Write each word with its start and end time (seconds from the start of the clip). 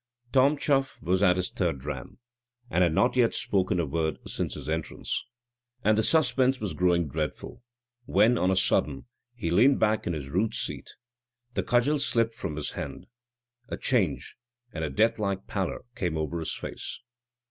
Tom 0.33 0.57
Chuff 0.57 0.99
was 1.03 1.21
at 1.21 1.35
his 1.37 1.51
third 1.51 1.77
dram, 1.77 2.17
and 2.71 2.81
had 2.83 2.91
not 2.91 3.15
yet 3.15 3.35
spoken 3.35 3.79
a 3.79 3.85
word 3.85 4.17
since 4.25 4.55
his 4.55 4.67
entrance, 4.67 5.25
and 5.83 5.95
the 5.95 6.01
suspense 6.01 6.59
was 6.59 6.73
growing 6.73 7.07
dreadful, 7.07 7.61
when, 8.05 8.35
on 8.35 8.49
a 8.49 8.55
sudden, 8.55 9.05
he 9.35 9.51
leaned 9.51 9.79
back 9.79 10.07
in 10.07 10.13
his 10.13 10.31
rude 10.31 10.55
seat, 10.55 10.95
the 11.53 11.61
cudgel 11.61 11.99
slipped 11.99 12.33
from 12.33 12.55
his 12.55 12.71
hand, 12.71 13.05
a 13.69 13.77
change 13.77 14.37
and 14.73 14.83
a 14.83 14.89
death 14.89 15.19
like 15.19 15.45
pallor 15.45 15.85
came 15.93 16.17
over 16.17 16.39
his 16.39 16.55
face. 16.55 16.99